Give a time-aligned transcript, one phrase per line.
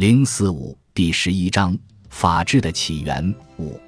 [0.00, 1.76] 零四五第十一章
[2.08, 3.78] 法治的起源五，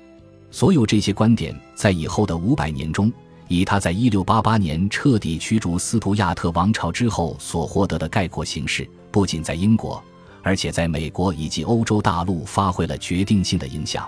[0.50, 3.10] 所有这些观点在以后的五百年中，
[3.48, 10.04] 以他在一六八八年彻底驱逐斯图亚特王朝之后所获得的概括形式，不仅在英国，
[10.42, 14.06] 而且在美国以及欧洲大陆发挥了决定性的影响。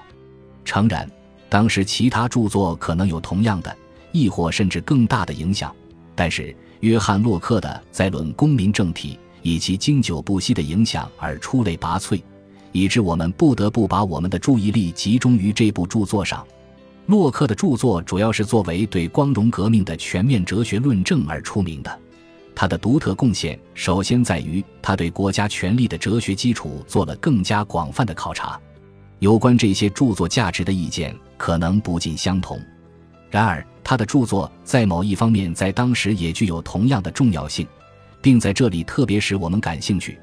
[0.63, 1.11] 诚然，
[1.49, 3.75] 当时其他著作可能有同样的，
[4.13, 5.75] 亦或甚至更大的影响，
[6.15, 9.19] 但是约翰洛克的在论公民政体。
[9.45, 12.21] 以其经久不息的影响而出类拔萃，
[12.73, 16.45] 以致我们不得不把我们的注意力集中于这部著作上。
[17.07, 22.01] 洛克的著作主要是作为对光荣革命的全面哲学论证而出名的。
[22.55, 28.59] 他的独特贡献首先在于他对国家权力的哲学基础做了更加广泛的考察。
[29.19, 32.59] 有关这些著作价值的意见可能不尽相同，
[33.29, 37.67] 然而他的著作在某一方面在当时也具有同样的重要性。
[38.25, 40.19] 并在这里特别使我们感兴趣，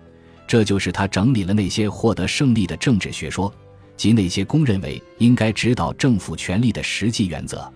[0.48, 3.54] 这就是他整理了那些获得胜利的政治学说
[3.96, 7.72] 及那些公认为应该指导政府权力的实际原则。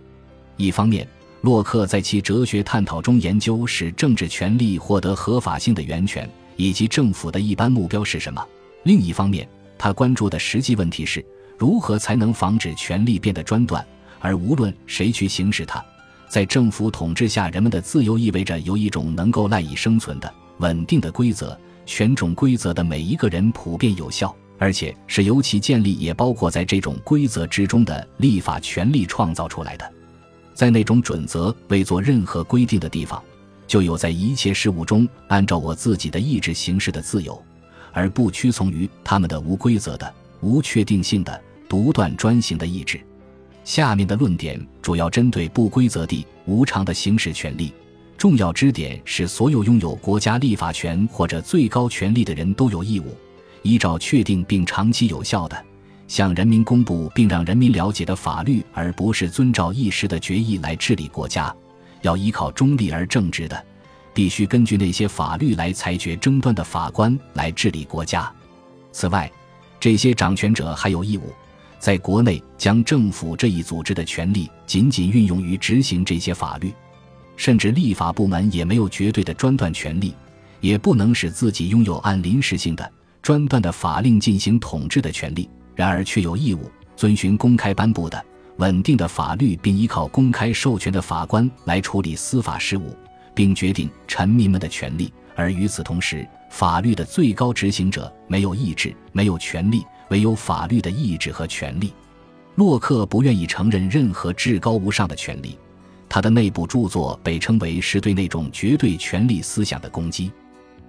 [0.57, 1.07] 一方面，
[1.41, 8.41] 洛克在其哲学探讨中研究使政治权力获得合法性的源泉以及政府的一般目标是什么；
[8.81, 11.23] 另一方面，他关注的实际问题是
[11.55, 13.85] 如何才能防止权力变得专断，
[14.19, 15.85] 而无论谁去行使它。
[16.27, 29.89] 在政府统治下，人们的自由意味着有一种能够赖以生存的稳定的规则，权种规则的每一个人普遍有效，而且是由其建立也包括在这种规则之中的立法权利创造出来的。
[30.53, 33.21] 在那种准则未做任何规定的地方，
[33.67, 37.41] 就有在一切事物中按照我自己的意志行事的自由，
[37.93, 42.99] 而不屈从于他们的无规则的、无确定性的、独断专行的意志。
[43.65, 47.73] 下面的论点主要针对不规则地、无偿的行使权利。
[48.15, 53.17] 重要支点是：所有拥有国家立法权或者最高权力的人都有义务，
[53.63, 55.65] 依照确定并长期有效的，
[56.07, 61.53] 向人民公布并让人民了解的法律，而不是遵照一时的决议来治理国家。
[62.03, 63.65] 要依靠中立而正直的，
[64.13, 68.31] 必须根据那些法律来裁决争端的法官来治理国家。
[68.91, 69.29] 此外，
[69.79, 71.33] 这些掌权者还有义务。
[71.85, 76.73] 在国内，将政府这一组织的权力仅仅运用于执行这些法律，
[77.37, 80.15] 甚至立法部门也没有绝对的专断权力，
[80.61, 82.91] 也不能使自己拥有按临时性的
[83.21, 85.47] 专断的法令进行统治的权利。
[85.75, 88.25] 然而，却有义务遵循公开颁布的
[88.57, 92.97] 稳定的法律，并依靠公开授权的法官来处理司法事务，
[93.35, 95.13] 并决定臣民们的权利。
[95.35, 99.85] 而与此同时，法律的最高执行者没有意志，没有权利。
[100.15, 101.93] 唯有法律的意志和权利，
[102.55, 105.59] 洛克不愿意承认任何至高无上的权利。
[106.07, 110.31] 他的内部著作被称为是对那种绝对权力思想的攻击。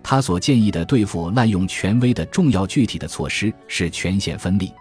[0.01, 4.73] 他所建议的对付滥用权威的重要具体的措施是权限分立。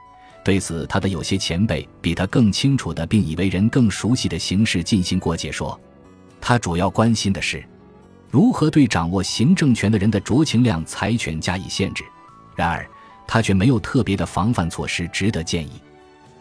[0.43, 5.79] 对此，他的有些前辈比他更清楚的，并以为人更熟悉的形式进行过解说。
[6.39, 7.65] 他主要关心的是
[8.29, 12.03] 如何对掌握行政权的人的酌情量财权加以限制。
[12.55, 12.87] 然而。
[13.27, 15.71] 他却没有特别的防范措施值得建议。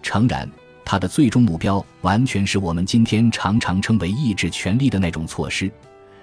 [0.03, 0.49] 诚然，
[0.85, 5.71] 他的最终目标完全是我们今天常常称为抑制权力的那种措施。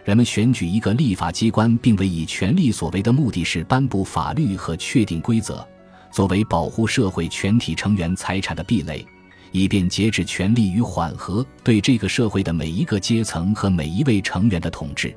[0.04, 5.64] 人们选举一个立法机关，并为以权力所为的目的是颁布法律和确定规则，
[6.12, 9.06] 作为保护社会全体成员财产的壁垒，
[9.52, 15.16] 以便节制权力与缓和对这个社会的每一个阶层和每一位成员的统治。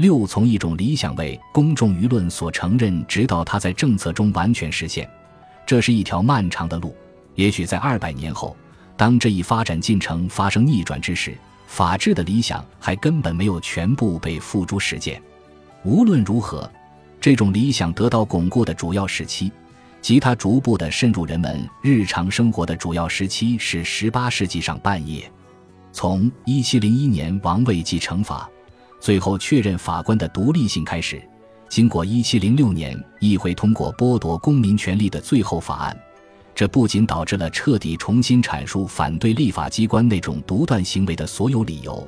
[0.00, 5.06] 六从一种理想为公众舆论所承认，直到他在政策中完全实现，
[5.66, 6.96] 这是一条漫长的路。
[7.34, 8.56] 也许在二百年后，
[8.96, 15.20] 当这一发展进程发生逆转之时，法治的理想还根本没有全部被付诸实践。
[15.84, 16.70] 无论如何，
[17.20, 19.52] 这种理想得到巩固的主要时期，
[20.00, 25.30] 即它逐步的渗入人们日常生活的主要时期，是十八世纪上半叶，
[25.92, 28.48] 从一七零一年王位继承法。
[29.00, 31.20] 最后确认法官的独立性开始。
[31.68, 35.96] 经过1706年议会通过剥夺公民权利的最后法案，
[36.54, 42.06] 这不仅导致了彻底重新阐述反对立法机关那种独断行为的所有理由，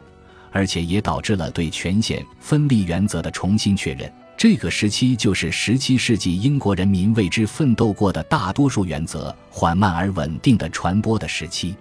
[0.51, 4.13] 而且也导致了对权限分立原则的重新确认。
[4.37, 11.77] 这个时期就是17世纪英国人民为之奋斗过的大多数原则缓慢而稳定的传播的时期。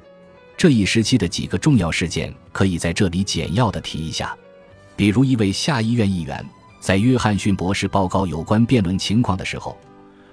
[0.55, 4.37] 这一时期的几个重要事件可以在这里简要的提一下。
[4.95, 6.45] 比如，一位下议院议员
[6.79, 9.77] 在约翰逊博士报告有关辩论情况的时候，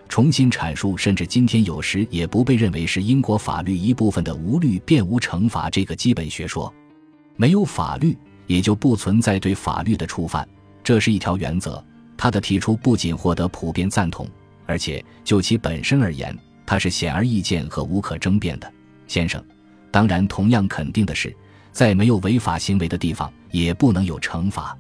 [0.09, 6.73] 重新阐述，甚至今天有时也不被认为是英国法律一部分的“无律便无惩罚”这个基本学说。
[7.37, 8.17] 没有法律，
[8.47, 10.47] 也就不存在对法律的触犯，
[10.83, 11.83] 这是一条原则。
[12.17, 14.29] 他的提出不仅获得普遍赞同，
[14.67, 18.73] 而且就其本身而言，它是显而易见和无可争辩的。
[19.07, 19.41] 先生，
[19.91, 21.33] 当然，同样肯定的是，
[21.79, 24.77] 在没有违法行为的地方，也不能有惩罚。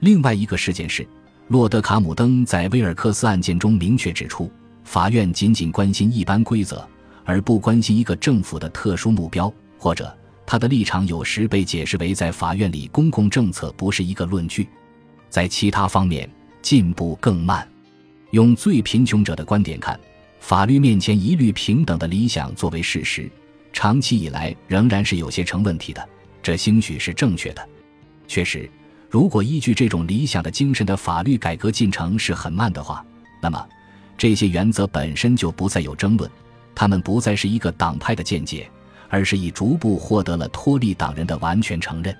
[0.00, 1.06] 另外一个事件是，
[1.46, 4.50] 洛德卡姆登在威尔克斯案件中明确指出，
[4.82, 6.84] 法院仅仅关心一般规则，
[7.24, 10.12] 而不关心一个政府的特殊目标，或者
[10.44, 14.68] 他的立场有时被解释为在法院里公共政策不是一个论据。
[15.30, 16.28] 在其他方面
[16.60, 17.64] 进步更慢。
[18.32, 19.96] 用最贫穷者的观点看，
[20.40, 23.30] 法律面前一律平等的理想作为事实，
[23.72, 26.08] 长期以来仍然是有些成问题的。
[26.42, 27.68] 这兴许是正确的。
[28.26, 28.68] 确实。
[29.10, 33.04] 如果依据这种理想的精神的法律改革进程是很慢的话，
[33.42, 33.68] 那么
[34.16, 36.30] 这些原则本身就不再有争论，
[36.74, 38.66] 他们不再是一个党派的见解，
[39.10, 42.16] 而是已逐步获得了脱离党人的完全承认。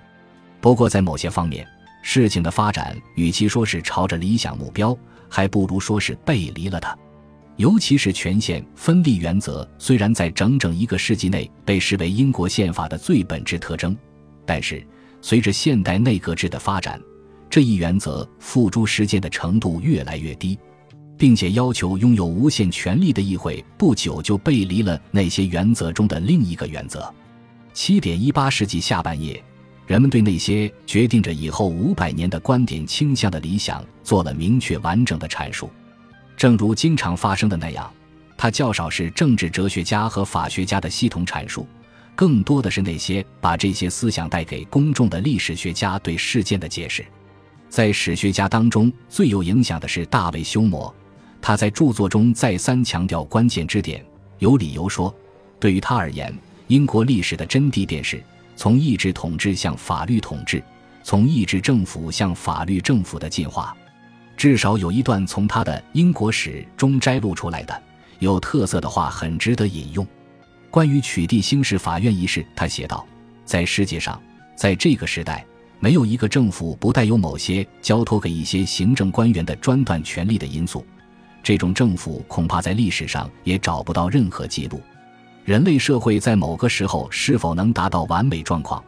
[0.61, 1.67] 不过，在某些方面，
[2.03, 4.95] 事情的发展与其说是朝着理想目标，
[5.31, 6.95] 还不如说是背离了它。
[7.57, 13.97] 尤其是权限分立原则，虽然在整整一个世纪内被视为英国宪法的最本质特征，
[14.47, 14.85] 但是。
[15.25, 17.01] 随着现代内阁制的发展，
[17.49, 20.59] 这一原则付诸实践的程度越来越低，
[21.17, 27.09] 并且要求拥有无限权力的议会不久就背离了那些原则中的另一个原则。
[27.73, 29.41] 七点一八世纪下半叶，
[29.87, 35.71] 人们对那些决定着以后五百年的观点倾向的理想做了明确完整的阐述。
[36.37, 37.89] 正如经常发生的那样，
[38.37, 41.65] 它较少是政治哲学家和法学家的系统阐述。
[42.23, 47.05] 更多的是那些把这些思想带给公众的历史学家对事件的解释。
[47.69, 50.95] 在史学家当中最有影响的是大卫休谟，
[51.41, 54.07] 他在著作中再三强调关键之点。
[54.39, 55.13] 有理由说，
[55.59, 56.33] 对于他而言，
[56.69, 58.23] 英国历史的真谛便是
[58.55, 60.63] 从意志统治向法律统治，
[61.03, 63.77] 从意志政府向法律政府的进化。
[64.37, 67.83] 至少有一段从他的《英国史》中摘录出来的
[68.21, 70.07] 有特色的话，很值得引用。
[70.73, 73.07] 关于取缔兴市法院一事，他写道
[73.45, 74.19] ：“在世界上，
[74.57, 75.45] 在这个时代，
[75.79, 80.83] 没有一个政府不带有某些交托给一些行政官员的专断权力的因素。
[81.43, 84.81] 这种政府恐怕在历史上也找不到任何记录。
[85.45, 88.83] 人类社会在某个时候是否能达到完美状况，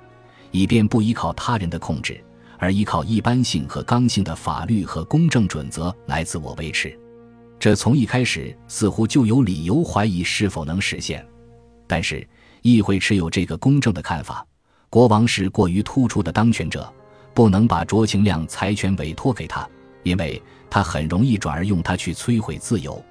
[0.53, 2.19] 以便不依靠他人的控制，
[2.57, 6.99] 而依靠一般性和刚性的法律和公正准则来自我维持？
[7.59, 11.23] 这从一开始似乎就有理由怀疑是否能实现。”
[11.87, 12.27] 但是，
[12.63, 14.47] 议会持有这个公正的看法：
[14.89, 16.91] 国王是过于突出的当权者，
[17.35, 19.69] 不能把酌情量财权委托给他，
[20.03, 20.41] 因为
[20.71, 23.03] 他很容易转而用它去摧毁自由。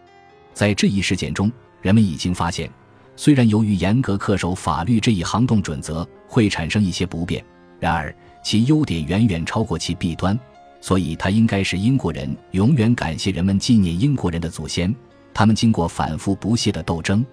[0.54, 2.70] 在这一事件中，人们已经发现，
[3.16, 7.44] 虽然由于严格恪守法律这一行动准则会产生一些不便，
[7.80, 10.38] 然而其优点远远超过其弊端，
[10.82, 14.94] 所以它应该是英国人永远感谢人们纪念英国人的祖先，
[15.34, 17.26] 他们经过反复不懈的斗争。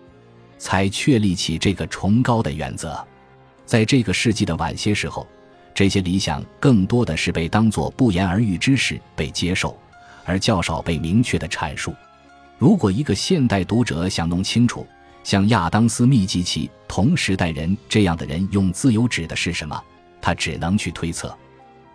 [0.60, 3.02] 才确立起这个崇高的原则，
[3.64, 5.26] 在这个世纪的晚些时候，
[5.74, 9.76] 这些理想更多的是被当作不言而喻之事被接受，
[10.26, 11.94] 而较少被明确的阐述。
[12.58, 14.86] 如果一个现代读者想弄清楚，
[15.24, 19.82] 像亚当斯密及其同时代人这样的人用自由指的是什么，
[20.20, 21.34] 他只能去推测。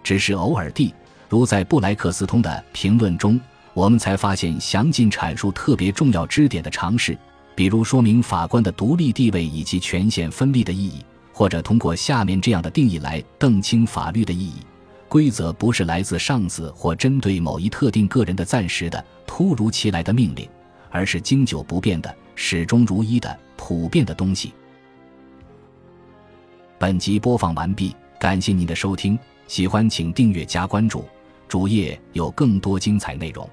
[0.04, 0.92] 只是偶尔地，
[1.30, 3.40] 如在布莱克斯通的评论中，
[3.76, 7.16] 我们才发现详尽阐述特别重要支点的尝试。
[7.56, 14.56] 比如说明法官的独立地位以及权限分立的意义，或者通过下面这样的定义来澄清法律的意义：
[15.08, 20.48] 规则不是来自上司或针对某一特定个人的暂时的、突如其来的命令，
[20.90, 24.54] 而是经久不变的、始终如一的、普遍的东西。
[26.78, 31.06] 本集播放完毕，感谢您的收听，喜欢请订阅加关注，
[31.48, 33.50] 主页有更多精彩内容。